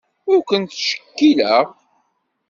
[0.31, 1.65] Ur ken-ttcekkileɣ.